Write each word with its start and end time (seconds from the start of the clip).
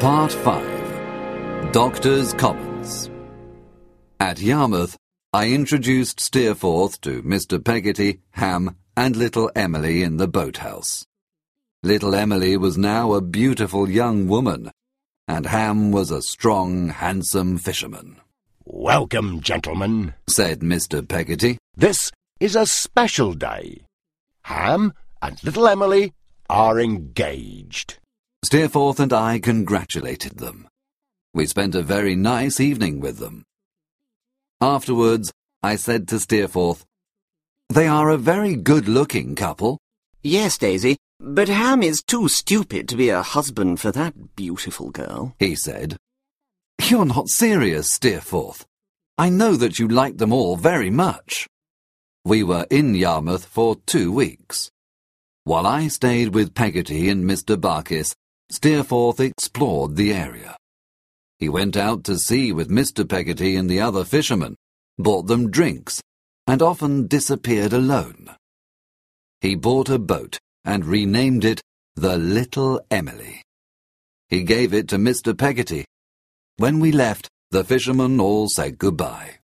Part 0.00 0.32
5 0.32 1.72
Doctor's 1.72 2.32
Commons 2.32 3.10
At 4.18 4.40
Yarmouth, 4.40 4.96
I 5.34 5.50
introduced 5.50 6.20
Steerforth 6.20 7.02
to 7.02 7.22
Mr. 7.22 7.62
Peggotty, 7.62 8.20
Ham, 8.30 8.76
and 8.96 9.14
little 9.14 9.50
Emily 9.54 10.02
in 10.02 10.16
the 10.16 10.26
boathouse. 10.26 11.04
Little 11.82 12.14
Emily 12.14 12.56
was 12.56 12.78
now 12.78 13.12
a 13.12 13.20
beautiful 13.20 13.90
young 13.90 14.26
woman, 14.26 14.70
and 15.28 15.44
Ham 15.44 15.92
was 15.92 16.10
a 16.10 16.22
strong, 16.22 16.88
handsome 16.88 17.58
fisherman. 17.58 18.16
Welcome, 18.64 19.42
gentlemen, 19.42 20.14
said 20.30 20.60
Mr. 20.60 21.06
Peggotty. 21.06 21.58
This 21.76 22.10
is 22.40 22.56
a 22.56 22.64
special 22.64 23.34
day. 23.34 23.82
Ham 24.44 24.94
and 25.20 25.44
little 25.44 25.68
Emily 25.68 26.14
are 26.48 26.80
engaged. 26.80 27.98
Steerforth 28.42 28.98
and 28.98 29.12
I 29.12 29.38
congratulated 29.38 30.38
them. 30.38 30.66
We 31.34 31.46
spent 31.46 31.74
a 31.74 31.82
very 31.82 32.16
nice 32.16 32.58
evening 32.58 32.98
with 32.98 33.18
them. 33.18 33.44
Afterwards, 34.62 35.30
I 35.62 35.76
said 35.76 36.08
to 36.08 36.18
Steerforth, 36.18 36.84
They 37.68 37.86
are 37.86 38.08
a 38.08 38.16
very 38.16 38.56
good-looking 38.56 39.34
couple. 39.34 39.78
Yes, 40.22 40.56
Daisy, 40.56 40.96
but 41.20 41.48
Ham 41.48 41.82
is 41.82 42.02
too 42.02 42.28
stupid 42.28 42.88
to 42.88 42.96
be 42.96 43.10
a 43.10 43.22
husband 43.22 43.78
for 43.78 43.92
that 43.92 44.36
beautiful 44.36 44.90
girl, 44.90 45.34
he 45.38 45.54
said. 45.54 45.98
You're 46.82 47.04
not 47.04 47.28
serious, 47.28 47.92
Steerforth. 47.92 48.64
I 49.18 49.28
know 49.28 49.54
that 49.56 49.78
you 49.78 49.86
like 49.86 50.16
them 50.16 50.32
all 50.32 50.56
very 50.56 50.88
much. 50.88 51.46
We 52.24 52.42
were 52.42 52.66
in 52.70 52.94
Yarmouth 52.94 53.44
for 53.44 53.76
two 53.86 54.10
weeks. 54.10 54.70
While 55.44 55.66
I 55.66 55.88
stayed 55.88 56.34
with 56.34 56.54
Peggotty 56.54 57.10
and 57.10 57.24
Mr. 57.24 57.56
Barkis, 57.56 58.14
Steerforth 58.50 59.20
explored 59.20 59.96
the 59.96 60.12
area. 60.12 60.56
He 61.38 61.48
went 61.48 61.76
out 61.76 62.04
to 62.04 62.18
sea 62.18 62.52
with 62.52 62.68
Mr. 62.68 63.08
Peggotty 63.08 63.56
and 63.56 63.70
the 63.70 63.80
other 63.80 64.04
fishermen, 64.04 64.56
bought 64.98 65.26
them 65.26 65.50
drinks, 65.50 66.02
and 66.46 66.60
often 66.60 67.06
disappeared 67.06 67.72
alone. 67.72 68.34
He 69.40 69.54
bought 69.54 69.88
a 69.88 69.98
boat 69.98 70.38
and 70.64 70.84
renamed 70.84 71.44
it 71.44 71.62
the 71.94 72.18
Little 72.18 72.80
Emily. 72.90 73.42
He 74.28 74.42
gave 74.42 74.74
it 74.74 74.88
to 74.88 74.96
Mr. 74.96 75.36
Peggotty. 75.36 75.84
When 76.56 76.80
we 76.80 76.92
left, 76.92 77.28
the 77.50 77.64
fishermen 77.64 78.20
all 78.20 78.48
said 78.48 78.78
goodbye. 78.78 79.38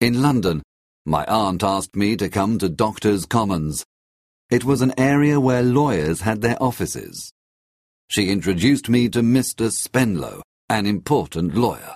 In 0.00 0.22
London, 0.22 0.62
my 1.06 1.24
aunt 1.26 1.62
asked 1.62 1.94
me 1.94 2.16
to 2.16 2.28
come 2.28 2.58
to 2.58 2.68
Doctors' 2.68 3.26
Commons. 3.26 3.84
It 4.50 4.64
was 4.64 4.82
an 4.82 4.94
area 4.98 5.38
where 5.38 5.62
lawyers 5.62 6.22
had 6.22 6.40
their 6.40 6.60
offices. 6.62 7.32
She 8.08 8.30
introduced 8.30 8.88
me 8.88 9.08
to 9.10 9.20
Mr. 9.20 9.70
Spenlow, 9.70 10.40
an 10.68 10.86
important 10.86 11.54
lawyer. 11.54 11.94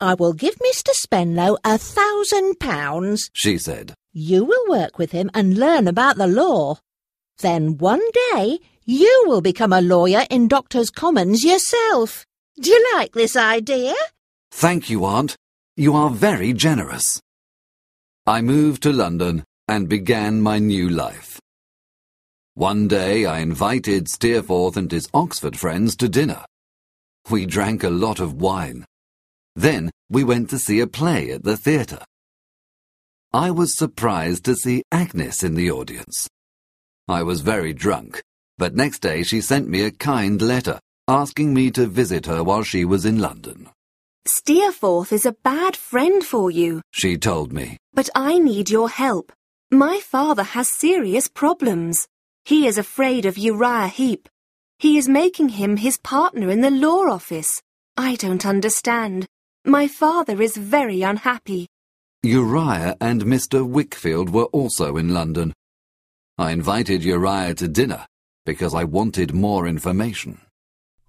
I 0.00 0.14
will 0.14 0.32
give 0.32 0.56
Mr. 0.56 0.90
Spenlow 0.92 1.56
a 1.64 1.78
thousand 1.78 2.58
pounds, 2.58 3.30
she 3.32 3.56
said. 3.56 3.94
You 4.12 4.44
will 4.44 4.68
work 4.68 4.98
with 4.98 5.12
him 5.12 5.30
and 5.32 5.56
learn 5.56 5.88
about 5.88 6.16
the 6.16 6.26
law. 6.26 6.78
Then 7.38 7.78
one 7.78 8.02
day 8.32 8.58
you 8.84 9.24
will 9.26 9.40
become 9.40 9.72
a 9.72 9.80
lawyer 9.80 10.24
in 10.30 10.48
Doctor's 10.48 10.90
Commons 10.90 11.44
yourself. 11.44 12.26
Do 12.60 12.70
you 12.70 12.92
like 12.94 13.12
this 13.12 13.36
idea? 13.36 13.94
Thank 14.50 14.90
you, 14.90 15.04
Aunt. 15.04 15.36
You 15.76 15.94
are 15.94 16.10
very 16.10 16.52
generous. 16.52 17.20
I 18.26 18.40
moved 18.40 18.82
to 18.82 18.92
London 18.92 19.44
and 19.68 19.88
began 19.88 20.40
my 20.40 20.58
new 20.58 20.88
life. 20.88 21.35
One 22.56 22.88
day 22.88 23.26
I 23.26 23.40
invited 23.40 24.08
Steerforth 24.08 24.78
and 24.78 24.90
his 24.90 25.10
Oxford 25.12 25.58
friends 25.58 25.94
to 25.96 26.08
dinner. 26.08 26.42
We 27.28 27.44
drank 27.44 27.84
a 27.84 27.90
lot 27.90 28.18
of 28.18 28.40
wine. 28.40 28.86
Then 29.54 29.90
we 30.08 30.24
went 30.24 30.48
to 30.48 30.58
see 30.58 30.80
a 30.80 30.86
play 30.86 31.32
at 31.32 31.44
the 31.44 31.58
theatre. 31.58 32.02
I 33.30 33.50
was 33.50 33.76
surprised 33.76 34.46
to 34.46 34.54
see 34.54 34.84
Agnes 34.90 35.42
in 35.42 35.54
the 35.54 35.70
audience. 35.70 36.30
I 37.06 37.24
was 37.24 37.42
very 37.42 37.74
drunk, 37.74 38.22
but 38.56 38.74
next 38.74 39.00
day 39.00 39.22
she 39.22 39.42
sent 39.42 39.68
me 39.68 39.82
a 39.82 39.90
kind 39.90 40.40
letter 40.40 40.80
asking 41.08 41.52
me 41.52 41.70
to 41.72 41.86
visit 41.86 42.24
her 42.24 42.42
while 42.42 42.62
she 42.62 42.86
was 42.86 43.04
in 43.04 43.18
London. 43.18 43.68
Steerforth 44.26 45.12
is 45.12 45.26
a 45.26 45.36
bad 45.44 45.76
friend 45.76 46.24
for 46.24 46.50
you, 46.50 46.80
she 46.90 47.18
told 47.18 47.52
me. 47.52 47.76
But 47.92 48.08
I 48.14 48.38
need 48.38 48.70
your 48.70 48.88
help. 48.88 49.30
My 49.70 50.00
father 50.00 50.42
has 50.42 50.70
serious 50.70 51.28
problems. 51.28 52.08
He 52.46 52.68
is 52.68 52.78
afraid 52.78 53.26
of 53.26 53.36
Uriah 53.36 53.88
Heep. 53.88 54.28
He 54.78 54.98
is 54.98 55.08
making 55.08 55.48
him 55.48 55.76
his 55.76 55.98
partner 55.98 56.48
in 56.48 56.60
the 56.60 56.70
law 56.70 57.10
office. 57.10 57.60
I 57.96 58.14
don't 58.14 58.46
understand. 58.46 59.26
My 59.64 59.88
father 59.88 60.40
is 60.40 60.56
very 60.56 61.02
unhappy. 61.02 61.66
Uriah 62.22 62.96
and 63.00 63.24
Mr. 63.24 63.68
Wickfield 63.68 64.30
were 64.30 64.44
also 64.44 64.96
in 64.96 65.12
London. 65.12 65.52
I 66.38 66.52
invited 66.52 67.02
Uriah 67.02 67.54
to 67.54 67.66
dinner 67.66 68.06
because 68.44 68.74
I 68.74 68.84
wanted 68.84 69.34
more 69.34 69.66
information. 69.66 70.38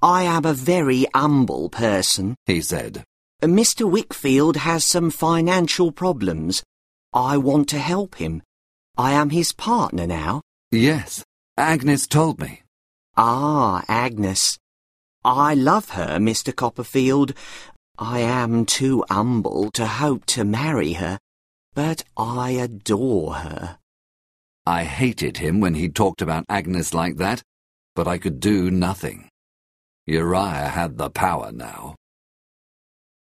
I 0.00 0.22
am 0.22 0.46
a 0.46 0.54
very 0.54 1.04
humble 1.14 1.68
person, 1.68 2.34
he 2.46 2.62
said. 2.62 3.04
Mr. 3.42 3.84
Wickfield 3.86 4.56
has 4.56 4.88
some 4.88 5.10
financial 5.10 5.92
problems. 5.92 6.62
I 7.12 7.36
want 7.36 7.68
to 7.68 7.78
help 7.78 8.14
him. 8.14 8.42
I 8.96 9.12
am 9.12 9.28
his 9.28 9.52
partner 9.52 10.06
now. 10.06 10.40
Yes, 10.72 11.24
Agnes 11.56 12.06
told 12.06 12.40
me. 12.40 12.62
Ah, 13.16 13.84
Agnes. 13.88 14.58
I 15.24 15.54
love 15.54 15.90
her, 15.90 16.18
Mr. 16.18 16.54
Copperfield. 16.54 17.34
I 17.98 18.20
am 18.20 18.66
too 18.66 19.04
humble 19.08 19.70
to 19.72 19.86
hope 19.86 20.26
to 20.26 20.44
marry 20.44 20.94
her, 20.94 21.18
but 21.74 22.04
I 22.16 22.50
adore 22.50 23.34
her. 23.34 23.78
I 24.66 24.84
hated 24.84 25.38
him 25.38 25.60
when 25.60 25.74
he 25.74 25.88
talked 25.88 26.20
about 26.20 26.44
Agnes 26.48 26.92
like 26.92 27.16
that, 27.16 27.42
but 27.94 28.08
I 28.08 28.18
could 28.18 28.40
do 28.40 28.70
nothing. 28.70 29.28
Uriah 30.06 30.68
had 30.68 30.98
the 30.98 31.10
power 31.10 31.52
now. 31.52 31.94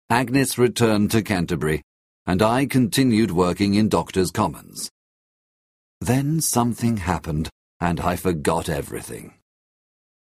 Agnes 0.10 0.58
returned 0.58 1.12
to 1.12 1.22
Canterbury, 1.22 1.84
and 2.26 2.42
I 2.42 2.66
continued 2.66 3.32
working 3.32 3.76
in 3.76 3.90
Doctor's 3.90 4.32
Commons. 4.32 4.90
Then 6.02 6.42
something 6.42 6.98
happened, 6.98 7.50
and 7.80 8.00
I 8.00 8.16
forgot 8.16 8.70
everything. 8.70 9.34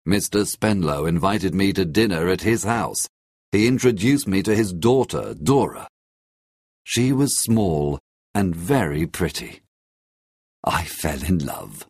Mr. 0.08 0.46
Spenlow 0.46 1.08
invited 1.08 1.54
me 1.54 1.74
to 1.74 1.86
dinner 1.86 2.28
at 2.28 2.42
his 2.42 2.64
house. 2.64 3.08
He 3.52 3.68
introduced 3.68 4.28
me 4.28 4.42
to 4.44 4.56
his 4.56 4.74
daughter, 4.74 5.36
Dora. 5.36 5.88
She 6.84 7.12
was 7.12 7.42
small 7.42 8.00
and 8.34 8.56
very 8.56 9.06
pretty. 9.06 9.62
I 10.64 10.84
fell 10.86 11.24
in 11.24 11.40
love. 11.40 11.86